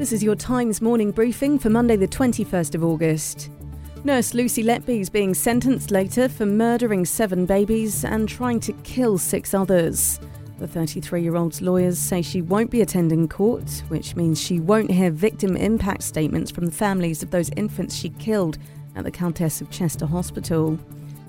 [0.00, 3.50] This is your Times morning briefing for Monday, the 21st of August.
[4.02, 9.18] Nurse Lucy Letby is being sentenced later for murdering seven babies and trying to kill
[9.18, 10.18] six others.
[10.58, 14.90] The 33 year old's lawyers say she won't be attending court, which means she won't
[14.90, 18.56] hear victim impact statements from the families of those infants she killed
[18.96, 20.78] at the Countess of Chester Hospital.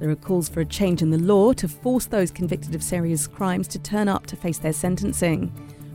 [0.00, 3.26] There are calls for a change in the law to force those convicted of serious
[3.26, 5.52] crimes to turn up to face their sentencing.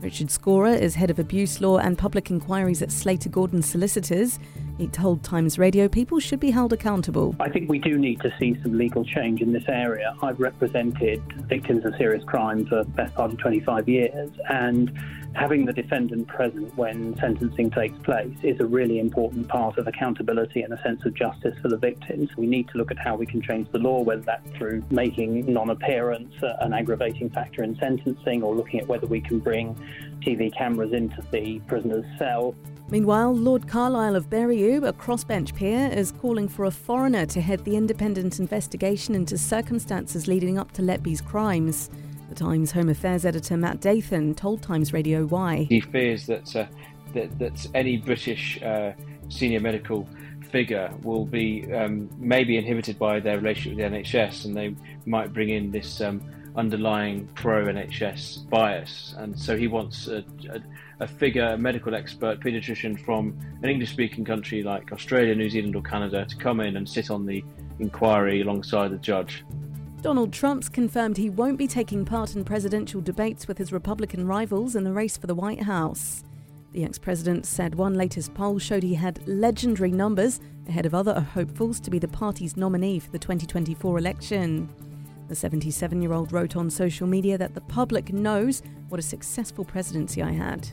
[0.00, 4.38] Richard Scorer is head of abuse law and public inquiries at Slater Gordon Solicitors.
[4.80, 7.36] He told Times Radio people should be held accountable.
[7.38, 10.16] I think we do need to see some legal change in this area.
[10.22, 14.90] I've represented victims of serious crime for the best part of 25 years, and
[15.34, 20.62] having the defendant present when sentencing takes place is a really important part of accountability
[20.62, 22.34] and a sense of justice for the victims.
[22.38, 25.52] We need to look at how we can change the law, whether that's through making
[25.52, 29.74] non appearance an aggravating factor in sentencing or looking at whether we can bring
[30.20, 32.54] TV cameras into the prisoner's cell.
[32.90, 37.64] Meanwhile, Lord Carlile of Berriew, a crossbench peer, is calling for a foreigner to head
[37.64, 41.88] the independent investigation into circumstances leading up to Letby's crimes.
[42.30, 45.68] The Times Home Affairs editor Matt Dathan told Times Radio why.
[45.68, 46.66] He fears that uh,
[47.14, 48.92] that, that any British uh,
[49.28, 50.08] senior medical
[50.50, 54.74] figure will be um, maybe inhibited by their relationship with the NHS, and they
[55.06, 56.20] might bring in this um,
[56.56, 59.14] underlying pro NHS bias.
[59.18, 60.60] And so he wants a, a
[61.00, 65.74] a figure, a medical expert, pediatrician from an English speaking country like Australia, New Zealand,
[65.74, 67.42] or Canada to come in and sit on the
[67.78, 69.42] inquiry alongside the judge.
[70.02, 74.76] Donald Trump's confirmed he won't be taking part in presidential debates with his Republican rivals
[74.76, 76.22] in the race for the White House.
[76.72, 81.20] The ex president said one latest poll showed he had legendary numbers ahead of other
[81.20, 84.68] hopefuls to be the party's nominee for the 2024 election.
[85.30, 89.64] The 77 year old wrote on social media that the public knows what a successful
[89.64, 90.68] presidency I had.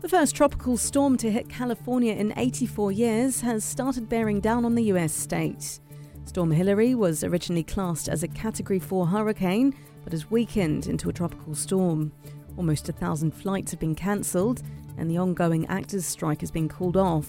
[0.00, 4.76] The first tropical storm to hit California in 84 years has started bearing down on
[4.76, 5.78] the US state.
[6.24, 11.12] Storm Hilary was originally classed as a Category 4 hurricane, but has weakened into a
[11.12, 12.12] tropical storm.
[12.56, 14.62] Almost a thousand flights have been cancelled,
[14.96, 17.28] and the ongoing actors' strike has been called off.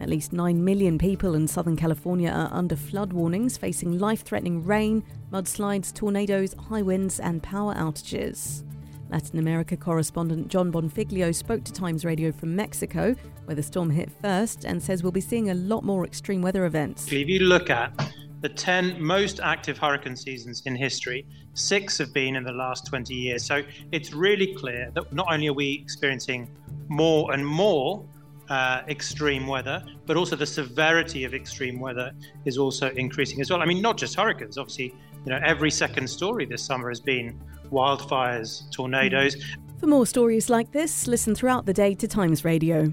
[0.00, 4.64] At least 9 million people in Southern California are under flood warnings, facing life threatening
[4.64, 8.64] rain, mudslides, tornadoes, high winds, and power outages.
[9.10, 14.10] Latin America correspondent John Bonfiglio spoke to Times Radio from Mexico, where the storm hit
[14.22, 17.12] first, and says we'll be seeing a lot more extreme weather events.
[17.12, 17.92] If you look at
[18.40, 23.12] the 10 most active hurricane seasons in history, six have been in the last 20
[23.12, 23.44] years.
[23.44, 23.62] So
[23.92, 26.48] it's really clear that not only are we experiencing
[26.88, 28.02] more and more
[28.50, 32.12] uh, extreme weather, but also the severity of extreme weather
[32.44, 33.62] is also increasing as well.
[33.62, 34.94] I mean, not just hurricanes, obviously,
[35.24, 37.40] you know, every second story this summer has been
[37.70, 39.36] wildfires, tornadoes.
[39.78, 42.92] For more stories like this, listen throughout the day to Times Radio.